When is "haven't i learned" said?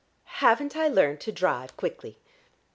0.41-1.19